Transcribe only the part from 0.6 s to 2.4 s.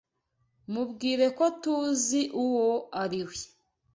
Mubwire ko TUZI